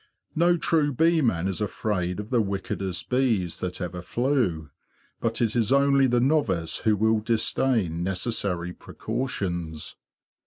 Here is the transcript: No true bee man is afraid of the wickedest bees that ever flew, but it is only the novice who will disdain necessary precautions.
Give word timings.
No 0.33 0.57
true 0.57 0.91
bee 0.91 1.21
man 1.21 1.47
is 1.47 1.61
afraid 1.61 2.19
of 2.19 2.31
the 2.31 2.41
wickedest 2.41 3.07
bees 3.07 3.59
that 3.59 3.79
ever 3.79 4.01
flew, 4.01 4.71
but 5.19 5.43
it 5.43 5.55
is 5.55 5.71
only 5.71 6.07
the 6.07 6.19
novice 6.19 6.79
who 6.79 6.97
will 6.97 7.19
disdain 7.19 8.01
necessary 8.01 8.73
precautions. 8.73 9.95